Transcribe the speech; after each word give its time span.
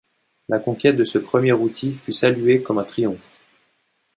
La 0.49 0.57
conquête 0.57 0.95
de 0.97 1.03
ce 1.03 1.19
premier 1.19 1.53
outil 1.53 1.93
fut 1.93 2.11
saluée 2.11 2.63
comme 2.63 2.79
un 2.79 2.83
triomphe. 2.85 3.39